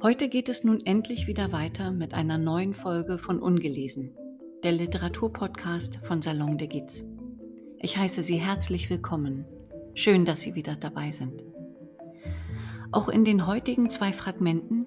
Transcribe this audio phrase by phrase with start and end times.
[0.00, 4.12] Heute geht es nun endlich wieder weiter mit einer neuen Folge von Ungelesen,
[4.62, 7.04] der Literaturpodcast von Salon de Giz.
[7.80, 9.44] Ich heiße Sie herzlich willkommen.
[9.94, 11.42] Schön, dass Sie wieder dabei sind.
[12.92, 14.86] Auch in den heutigen zwei Fragmenten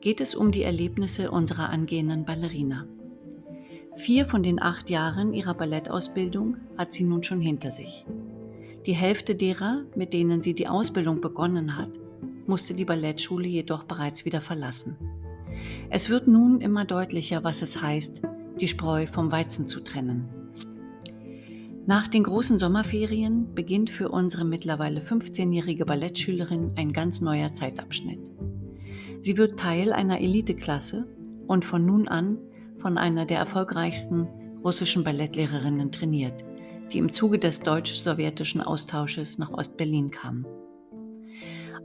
[0.00, 2.88] geht es um die Erlebnisse unserer angehenden Ballerina.
[3.94, 8.04] Vier von den acht Jahren ihrer Ballettausbildung hat sie nun schon hinter sich.
[8.84, 11.90] Die Hälfte derer, mit denen sie die Ausbildung begonnen hat,
[12.50, 14.98] musste die Ballettschule jedoch bereits wieder verlassen.
[15.88, 18.20] Es wird nun immer deutlicher, was es heißt,
[18.60, 20.28] die Spreu vom Weizen zu trennen.
[21.86, 28.30] Nach den großen Sommerferien beginnt für unsere mittlerweile 15-jährige Ballettschülerin ein ganz neuer Zeitabschnitt.
[29.20, 31.08] Sie wird Teil einer Eliteklasse
[31.46, 32.38] und von nun an
[32.78, 34.28] von einer der erfolgreichsten
[34.62, 36.44] russischen Ballettlehrerinnen trainiert,
[36.92, 40.46] die im Zuge des deutsch-sowjetischen Austausches nach Ostberlin kam.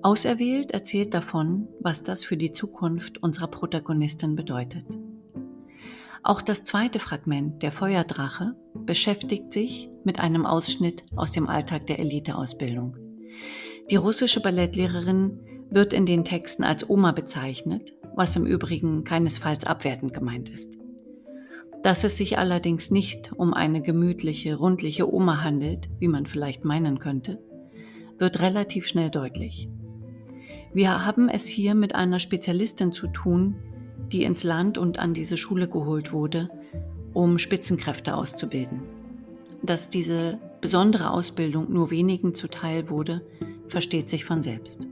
[0.05, 4.85] Auserwählt erzählt davon, was das für die Zukunft unserer Protagonistin bedeutet.
[6.21, 11.97] Auch das zweite Fragment, der Feuerdrache, beschäftigt sich mit einem Ausschnitt aus dem Alltag der
[11.97, 12.95] Eliteausbildung.
[13.89, 15.39] Die russische Ballettlehrerin
[15.71, 20.77] wird in den Texten als Oma bezeichnet, was im Übrigen keinesfalls abwertend gemeint ist.
[21.81, 26.99] Dass es sich allerdings nicht um eine gemütliche, rundliche Oma handelt, wie man vielleicht meinen
[26.99, 27.41] könnte,
[28.19, 29.67] wird relativ schnell deutlich.
[30.75, 33.55] Wir haben es hier mit einer Spezialistin zu tun,
[34.11, 36.49] die ins Land und an diese Schule geholt wurde,
[37.13, 38.81] um Spitzenkräfte auszubilden.
[39.63, 43.25] Dass diese besondere Ausbildung nur wenigen zuteil wurde,
[43.69, 44.85] versteht sich von selbst.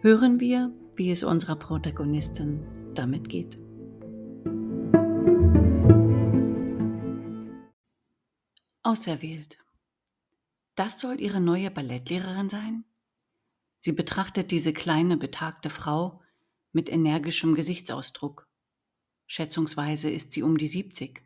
[0.00, 2.62] Hören wir, wie es unserer Protagonistin
[2.94, 3.58] damit geht.
[8.82, 9.58] Auserwählt.
[10.76, 12.84] Das soll ihre neue Ballettlehrerin sein?
[13.80, 16.20] Sie betrachtet diese kleine, betagte Frau
[16.72, 18.48] mit energischem Gesichtsausdruck.
[19.26, 21.22] Schätzungsweise ist sie um die 70.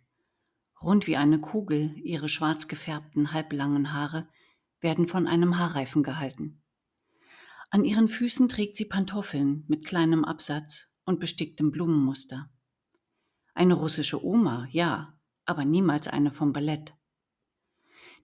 [0.83, 4.29] Rund wie eine Kugel, ihre schwarz gefärbten, halblangen Haare
[4.81, 6.63] werden von einem Haarreifen gehalten.
[7.71, 12.51] An ihren Füßen trägt sie Pantoffeln mit kleinem Absatz und besticktem Blumenmuster.
[13.55, 16.95] Eine russische Oma, ja, aber niemals eine vom Ballett.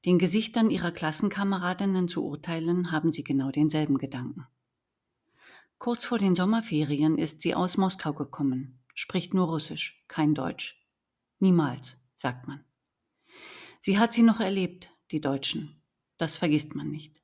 [0.04, 4.46] Den Gesichtern ihrer Klassenkameradinnen zu urteilen, haben sie genau denselben Gedanken.
[5.78, 10.76] Kurz vor den Sommerferien ist sie aus Moskau gekommen, spricht nur Russisch, kein Deutsch.
[11.40, 12.64] Niemals, sagt man.
[13.80, 15.80] Sie hat sie noch erlebt, die Deutschen.
[16.16, 17.22] Das vergisst man nicht.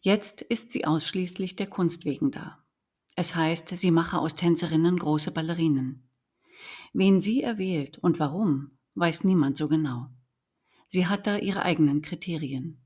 [0.00, 2.64] Jetzt ist sie ausschließlich der Kunst wegen da.
[3.16, 6.08] Es heißt, sie mache aus Tänzerinnen große Ballerinen.
[6.92, 10.10] Wen sie erwählt und warum, weiß niemand so genau.
[10.86, 12.80] Sie hat da ihre eigenen Kriterien.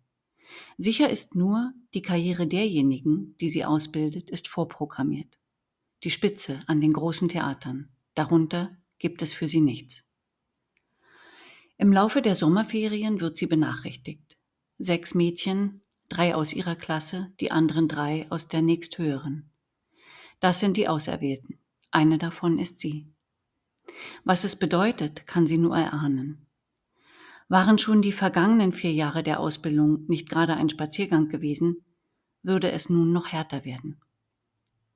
[0.78, 5.38] Sicher ist nur, die Karriere derjenigen, die sie ausbildet, ist vorprogrammiert.
[6.02, 7.90] Die Spitze an den großen Theatern.
[8.14, 10.04] Darunter gibt es für sie nichts.
[11.76, 14.36] Im Laufe der Sommerferien wird sie benachrichtigt.
[14.78, 19.50] Sechs Mädchen, drei aus ihrer Klasse, die anderen drei aus der nächsthöheren.
[20.40, 21.58] Das sind die Auserwählten.
[21.90, 23.12] Eine davon ist sie.
[24.24, 26.46] Was es bedeutet, kann sie nur erahnen.
[27.50, 31.84] Waren schon die vergangenen vier Jahre der Ausbildung nicht gerade ein Spaziergang gewesen,
[32.44, 34.00] würde es nun noch härter werden.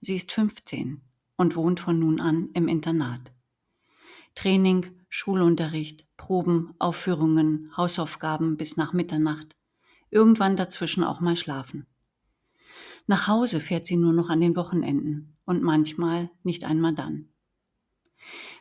[0.01, 1.03] Sie ist 15
[1.35, 3.33] und wohnt von nun an im Internat.
[4.37, 9.57] Training, Schulunterricht, Proben, Aufführungen, Hausaufgaben bis nach Mitternacht,
[10.13, 11.89] irgendwann dazwischen auch mal schlafen.
[13.09, 17.31] Nach Hause fährt sie nur noch an den Wochenenden und manchmal nicht einmal dann.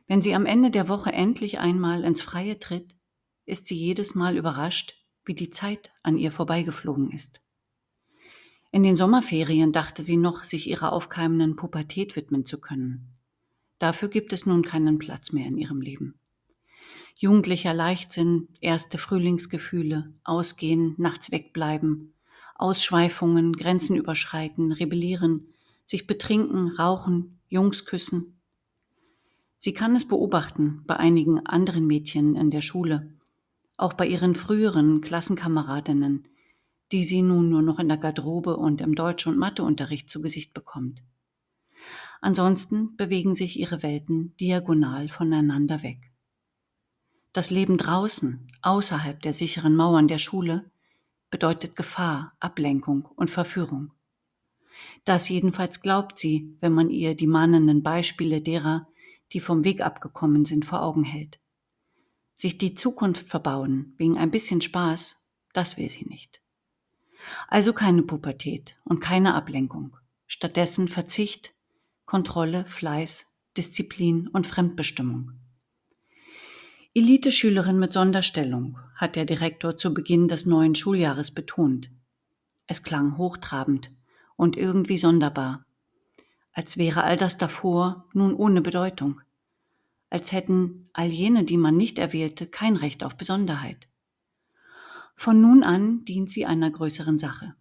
[0.08, 2.96] Wenn sie am Ende der Woche endlich einmal ins Freie tritt,
[3.46, 4.96] ist sie jedes Mal überrascht,
[5.26, 7.42] wie die Zeit an ihr vorbeigeflogen ist.
[8.72, 13.14] In den Sommerferien dachte sie noch, sich ihrer aufkeimenden Pubertät widmen zu können.
[13.78, 16.16] Dafür gibt es nun keinen Platz mehr in ihrem Leben.
[17.16, 22.14] Jugendlicher Leichtsinn, erste Frühlingsgefühle, Ausgehen, nachts wegbleiben,
[22.56, 25.48] Ausschweifungen, Grenzen überschreiten, rebellieren,
[25.86, 28.40] sich betrinken, rauchen, Jungs küssen.
[29.58, 33.13] Sie kann es beobachten bei einigen anderen Mädchen in der Schule,
[33.84, 36.26] auch bei ihren früheren Klassenkameradinnen,
[36.94, 40.54] die sie nun nur noch in der Garderobe und im Deutsch- und Matheunterricht zu Gesicht
[40.54, 41.04] bekommt.
[42.22, 46.00] Ansonsten bewegen sich ihre Welten diagonal voneinander weg.
[47.34, 50.72] Das Leben draußen, außerhalb der sicheren Mauern der Schule,
[51.30, 53.92] bedeutet Gefahr, Ablenkung und Verführung.
[55.04, 58.88] Das jedenfalls glaubt sie, wenn man ihr die mahnenden Beispiele derer,
[59.34, 61.43] die vom Weg abgekommen sind, vor Augen hält.
[62.44, 66.42] Sich die Zukunft verbauen wegen ein bisschen Spaß, das will sie nicht.
[67.48, 69.96] Also keine Pubertät und keine Ablenkung.
[70.28, 71.54] Stattdessen Verzicht,
[72.04, 75.32] Kontrolle, Fleiß, Disziplin und Fremdbestimmung.
[76.94, 81.92] Elite-Schülerin mit Sonderstellung, hat der Direktor zu Beginn des neuen Schuljahres betont.
[82.68, 83.90] Es klang hochtrabend
[84.36, 85.66] und irgendwie sonderbar,
[86.52, 89.22] als wäre all das davor nun ohne Bedeutung,
[90.14, 93.90] als hätten all jene, die man nicht erwählte, kein Recht auf Besonderheit.
[95.16, 97.56] Von nun an dient sie einer größeren Sache.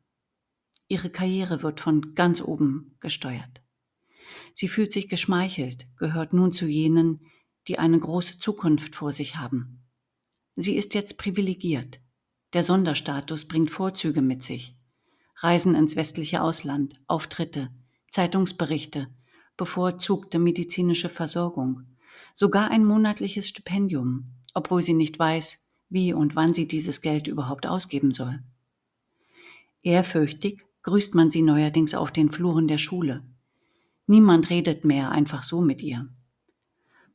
[0.87, 3.63] Ihre Karriere wird von ganz oben gesteuert.
[4.53, 7.21] Sie fühlt sich geschmeichelt, gehört nun zu jenen,
[7.69, 9.81] die eine große Zukunft vor sich haben.
[10.55, 12.01] Sie ist jetzt privilegiert.
[12.53, 14.77] Der Sonderstatus bringt Vorzüge mit sich.
[15.37, 17.71] Reisen ins westliche Ausland, Auftritte,
[18.11, 19.09] Zeitungsberichte,
[19.57, 21.87] bevorzugte medizinische Versorgung,
[22.35, 27.67] sogar ein monatliches Stipendium, obwohl sie nicht weiß, wie und wann sie dieses Geld überhaupt
[27.67, 28.43] ausgeben soll.
[29.83, 33.23] Ehrfürchtig grüßt man sie neuerdings auf den Fluren der Schule.
[34.07, 36.09] Niemand redet mehr einfach so mit ihr.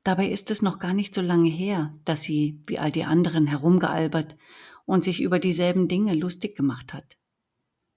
[0.04, 3.46] Dabei ist es noch gar nicht so lange her, dass sie, wie all die anderen,
[3.46, 4.38] herumgealbert
[4.86, 7.18] und sich über dieselben Dinge lustig gemacht hat.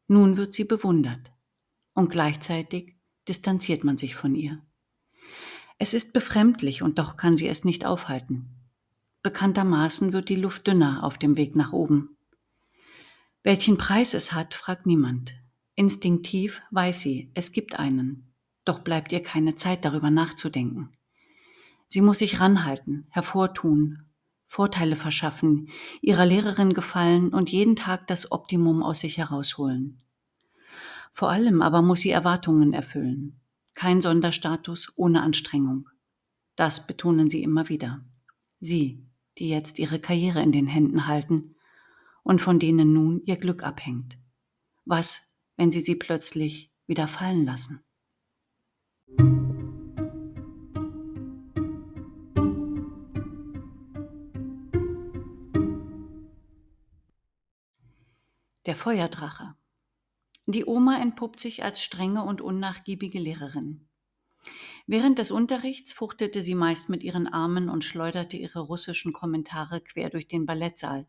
[0.08, 1.32] Nun wird sie bewundert
[1.94, 2.96] und gleichzeitig
[3.28, 4.60] distanziert man sich von ihr.
[5.82, 8.50] Es ist befremdlich und doch kann sie es nicht aufhalten.
[9.22, 12.18] Bekanntermaßen wird die Luft dünner auf dem Weg nach oben.
[13.42, 15.36] Welchen Preis es hat, fragt niemand.
[15.76, 18.34] Instinktiv weiß sie, es gibt einen,
[18.66, 20.90] doch bleibt ihr keine Zeit darüber nachzudenken.
[21.88, 24.02] Sie muss sich ranhalten, hervortun,
[24.48, 25.70] Vorteile verschaffen,
[26.02, 30.02] ihrer Lehrerin gefallen und jeden Tag das Optimum aus sich herausholen.
[31.10, 33.40] Vor allem aber muss sie Erwartungen erfüllen.
[33.74, 35.88] Kein Sonderstatus ohne Anstrengung.
[36.56, 38.04] Das betonen sie immer wieder.
[38.60, 39.06] Sie,
[39.38, 41.56] die jetzt ihre Karriere in den Händen halten
[42.22, 44.18] und von denen nun ihr Glück abhängt.
[44.84, 47.84] Was, wenn sie sie plötzlich wieder fallen lassen?
[58.66, 59.54] Der Feuerdrache.
[60.50, 63.86] Die Oma entpuppt sich als strenge und unnachgiebige Lehrerin.
[64.88, 70.10] Während des Unterrichts fuchtete sie meist mit ihren Armen und schleuderte ihre russischen Kommentare quer
[70.10, 71.06] durch den Ballettsaal,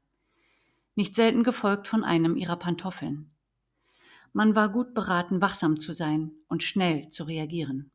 [0.96, 3.32] nicht selten gefolgt von einem ihrer Pantoffeln.
[4.32, 7.90] Man war gut beraten, wachsam zu sein und schnell zu reagieren.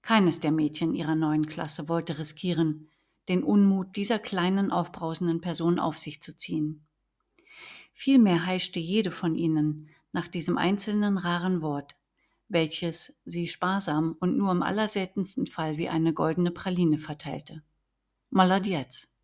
[0.00, 2.88] Keines der Mädchen ihrer neuen Klasse wollte riskieren,
[3.28, 6.86] den Unmut dieser kleinen, aufbrausenden Person auf sich zu ziehen.
[7.92, 11.96] Vielmehr heischte jede von ihnen nach diesem einzelnen raren Wort,
[12.48, 17.62] welches sie sparsam und nur im allerseltensten Fall wie eine goldene Praline verteilte.
[18.30, 19.18] Maladietz.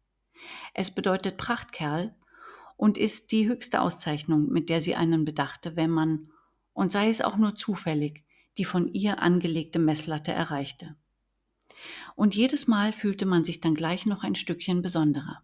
[0.74, 2.14] Es bedeutet Prachtkerl
[2.76, 6.30] und ist die höchste Auszeichnung, mit der sie einen bedachte, wenn man,
[6.72, 8.24] und sei es auch nur zufällig,
[8.58, 10.96] die von ihr angelegte Messlatte erreichte.
[12.14, 15.42] Und jedes Mal fühlte man sich dann gleich noch ein Stückchen besonderer.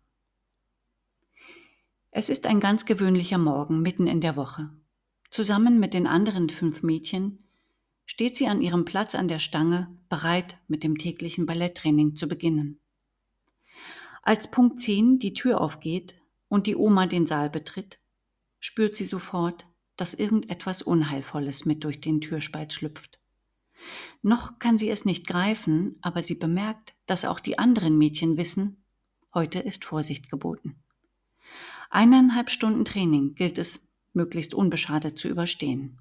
[2.10, 4.70] Es ist ein ganz gewöhnlicher Morgen mitten in der Woche.
[5.30, 7.38] Zusammen mit den anderen fünf Mädchen
[8.04, 12.80] steht sie an ihrem Platz an der Stange, bereit, mit dem täglichen Balletttraining zu beginnen.
[14.22, 16.16] Als Punkt 10 die Tür aufgeht
[16.48, 18.00] und die Oma den Saal betritt,
[18.58, 19.66] spürt sie sofort,
[19.96, 23.20] dass irgendetwas Unheilvolles mit durch den Türspalt schlüpft.
[24.22, 28.82] Noch kann sie es nicht greifen, aber sie bemerkt, dass auch die anderen Mädchen wissen,
[29.32, 30.82] heute ist Vorsicht geboten.
[31.88, 35.98] Eineinhalb Stunden Training gilt es möglichst unbeschadet zu überstehen.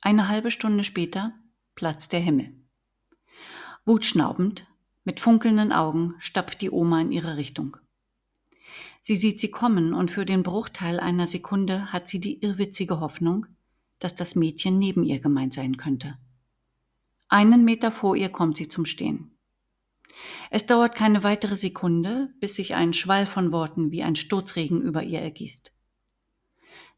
[0.00, 1.32] Eine halbe Stunde später
[1.74, 2.52] platzt der Himmel.
[3.84, 4.66] Wutschnaubend,
[5.04, 7.76] mit funkelnden Augen, stapft die Oma in ihre Richtung.
[9.02, 13.46] Sie sieht sie kommen und für den Bruchteil einer Sekunde hat sie die irrwitzige Hoffnung,
[13.98, 16.16] dass das Mädchen neben ihr gemeint sein könnte.
[17.28, 19.32] Einen Meter vor ihr kommt sie zum Stehen.
[20.50, 25.02] Es dauert keine weitere Sekunde, bis sich ein Schwall von Worten wie ein Sturzregen über
[25.02, 25.73] ihr ergießt.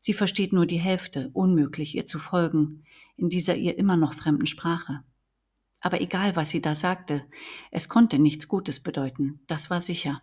[0.06, 2.84] Sie versteht nur die Hälfte, unmöglich ihr zu folgen,
[3.16, 5.02] in dieser ihr immer noch fremden Sprache.
[5.80, 7.24] Aber egal, was sie da sagte,
[7.72, 10.22] es konnte nichts Gutes bedeuten, das war sicher.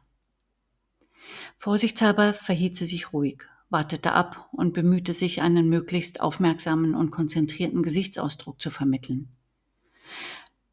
[1.58, 7.84] Vorsichtshalber verhielt sie sich ruhig, wartete ab und bemühte sich, einen möglichst aufmerksamen und konzentrierten
[7.84, 9.36] Gesichtsausdruck zu vermitteln.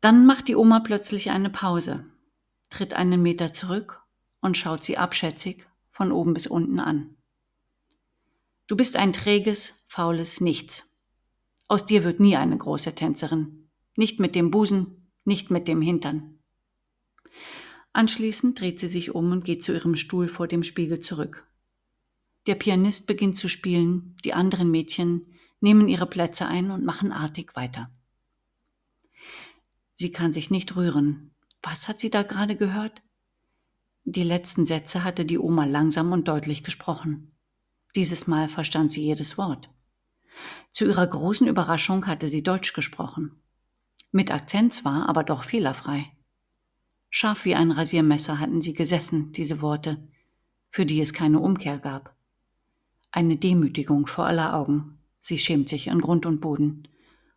[0.01, 2.07] Dann macht die Oma plötzlich eine Pause,
[2.69, 4.03] tritt einen Meter zurück
[4.41, 7.17] und schaut sie abschätzig von oben bis unten an.
[8.71, 10.89] Du bist ein träges, faules Nichts.
[11.67, 13.69] Aus dir wird nie eine große Tänzerin.
[13.97, 16.39] Nicht mit dem Busen, nicht mit dem Hintern.
[17.93, 21.49] Anschließend dreht sie sich um und geht zu ihrem Stuhl vor dem Spiegel zurück.
[22.47, 25.27] Der Pianist beginnt zu spielen, die anderen Mädchen
[25.59, 27.91] nehmen ihre Plätze ein und machen artig weiter.
[29.95, 31.35] Sie kann sich nicht rühren.
[31.61, 33.03] Was hat sie da gerade gehört?
[34.05, 37.33] Die letzten Sätze hatte die Oma langsam und deutlich gesprochen.
[37.95, 39.71] Dieses Mal verstand sie jedes Wort.
[40.71, 43.41] Zu ihrer großen Überraschung hatte sie Deutsch gesprochen.
[44.13, 46.11] Mit Akzent zwar, aber doch fehlerfrei.
[47.11, 50.07] Scharf wie ein Rasiermesser hatten sie gesessen, diese Worte,
[50.69, 52.15] für die es keine Umkehr gab.
[53.11, 54.99] Eine Demütigung vor aller Augen.
[55.21, 56.87] Sie schämt sich in Grund und Boden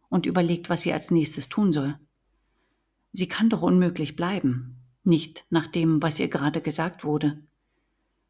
[0.09, 1.97] und überlegt, was sie als nächstes tun soll.
[3.11, 7.39] Sie kann doch unmöglich bleiben, nicht nach dem, was ihr gerade gesagt wurde.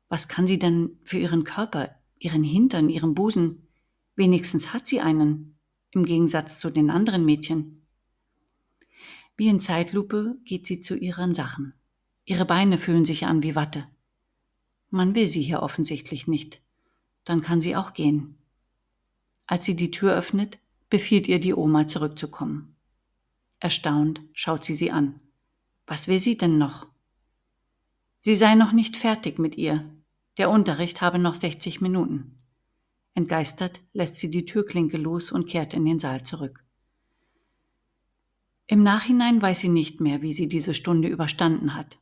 [0.08, 3.68] Was kann sie denn für ihren Körper, ihren Hintern, ihren Busen?
[4.16, 5.58] Wenigstens hat sie einen,
[5.92, 7.86] im Gegensatz zu den anderen Mädchen.
[9.36, 11.74] Wie in Zeitlupe geht sie zu ihren Sachen.
[12.26, 13.88] Ihre Beine fühlen sich an wie Watte.
[14.90, 16.62] Man will sie hier offensichtlich nicht.
[17.26, 18.38] Dann kann sie auch gehen.
[19.48, 22.76] Als sie die Tür öffnet, befiehlt ihr die Oma zurückzukommen.
[23.60, 25.20] Erstaunt schaut sie sie an.
[25.88, 26.88] Was will sie denn noch?
[28.20, 29.90] Sie sei noch nicht fertig mit ihr.
[30.38, 32.40] Der Unterricht habe noch 60 Minuten.
[33.14, 36.64] Entgeistert lässt sie die Türklinke los und kehrt in den Saal zurück.
[38.66, 42.00] Im Nachhinein weiß sie nicht mehr, wie sie diese Stunde überstanden hat.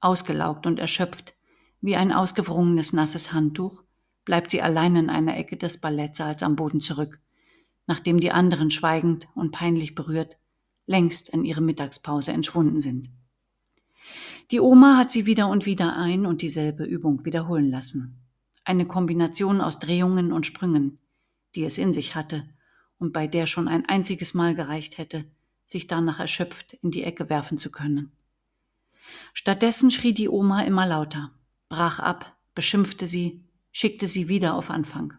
[0.00, 1.34] Ausgelaugt und erschöpft,
[1.80, 3.82] wie ein ausgewrungenes nasses Handtuch,
[4.24, 7.20] bleibt sie allein in einer Ecke des Ballettsaals am Boden zurück,
[7.86, 10.36] nachdem die anderen schweigend und peinlich berührt
[10.86, 13.08] längst in ihre Mittagspause entschwunden sind.
[14.50, 18.20] Die Oma hat sie wieder und wieder ein und dieselbe Übung wiederholen lassen.
[18.64, 20.98] Eine Kombination aus Drehungen und Sprüngen,
[21.54, 22.48] die es in sich hatte
[22.98, 25.24] und bei der schon ein einziges Mal gereicht hätte,
[25.64, 28.12] sich danach erschöpft in die Ecke werfen zu können.
[29.32, 31.30] Stattdessen schrie die Oma immer lauter,
[31.68, 35.14] brach ab, beschimpfte sie, schickte sie wieder auf Anfang.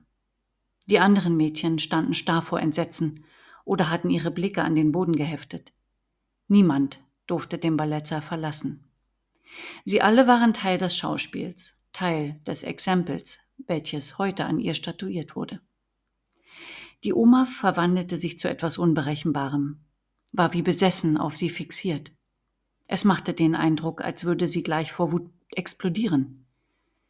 [0.87, 3.23] Die anderen Mädchen standen starr vor Entsetzen
[3.63, 5.73] oder hatten ihre Blicke an den Boden geheftet.
[6.47, 8.85] Niemand durfte den Ballettsaal verlassen.
[9.83, 15.61] Sie alle waren Teil des Schauspiels, Teil des Exempels, welches heute an ihr statuiert wurde.
[17.03, 19.79] Die Oma verwandelte sich zu etwas Unberechenbarem,
[20.33, 22.11] war wie besessen auf sie fixiert.
[22.87, 26.45] Es machte den Eindruck, als würde sie gleich vor Wut explodieren.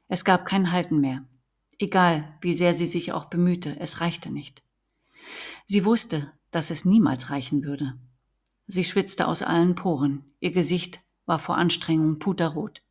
[0.08, 1.26] Es gab kein Halten mehr.
[1.80, 4.64] Egal, wie sehr sie sich auch bemühte, es reichte nicht.
[5.66, 7.98] Sie wusste, dass es niemals reichen würde.
[8.68, 12.82] Sie schwitzte aus allen Poren, ihr Gesicht war vor Anstrengung puterrot.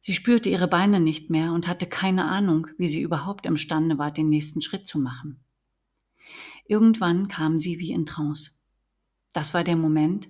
[0.00, 4.10] Sie spürte ihre Beine nicht mehr und hatte keine Ahnung, wie sie überhaupt imstande war,
[4.10, 5.40] den nächsten Schritt zu machen.
[6.66, 8.52] Irgendwann kam sie wie in Trance.
[9.32, 10.28] Das war der Moment,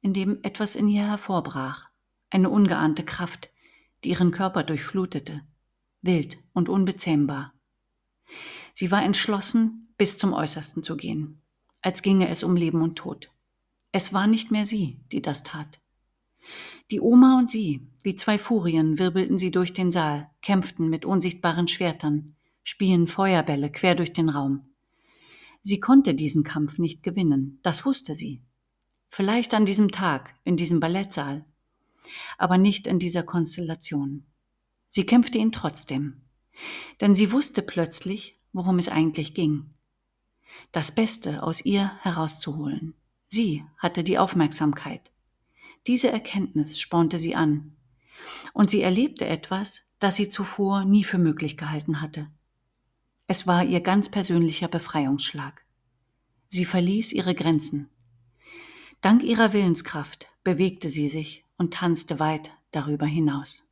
[0.00, 1.88] in dem etwas in ihr hervorbrach,
[2.30, 3.50] eine ungeahnte Kraft,
[4.02, 5.42] die ihren Körper durchflutete
[6.04, 7.54] wild und unbezähmbar.
[8.74, 11.40] Sie war entschlossen, bis zum Äußersten zu gehen,
[11.80, 13.30] als ginge es um Leben und Tod.
[13.92, 15.80] Es war nicht mehr sie, die das tat.
[16.90, 21.68] Die Oma und sie, wie zwei Furien, wirbelten sie durch den Saal, kämpften mit unsichtbaren
[21.68, 24.66] Schwertern, spielen Feuerbälle quer durch den Raum.
[25.62, 28.42] Sie konnte diesen Kampf nicht gewinnen, das wusste sie.
[29.08, 31.46] Vielleicht an diesem Tag, in diesem Ballettsaal,
[32.36, 34.26] aber nicht in dieser Konstellation.
[34.88, 36.20] Sie kämpfte ihn trotzdem,
[37.00, 39.70] denn sie wusste plötzlich, worum es eigentlich ging.
[40.70, 42.94] Das Beste aus ihr herauszuholen.
[43.26, 45.10] Sie hatte die Aufmerksamkeit.
[45.86, 47.76] Diese Erkenntnis spornte sie an.
[48.52, 52.30] Und sie erlebte etwas, das sie zuvor nie für möglich gehalten hatte.
[53.26, 55.62] Es war ihr ganz persönlicher Befreiungsschlag.
[56.48, 57.88] Sie verließ ihre Grenzen.
[59.00, 63.70] Dank ihrer Willenskraft bewegte sie sich und tanzte weit darüber hinaus.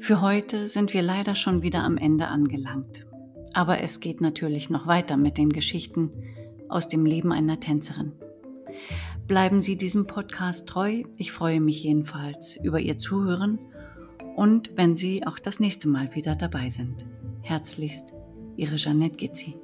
[0.00, 3.07] Für heute sind wir leider schon wieder am Ende angelangt.
[3.54, 6.10] Aber es geht natürlich noch weiter mit den Geschichten
[6.68, 8.12] aus dem Leben einer Tänzerin.
[9.26, 11.02] Bleiben Sie diesem Podcast treu.
[11.16, 13.58] Ich freue mich jedenfalls über Ihr Zuhören
[14.36, 17.04] und wenn Sie auch das nächste Mal wieder dabei sind.
[17.42, 18.14] Herzlichst,
[18.56, 19.54] Ihre Jeanette Gitzi.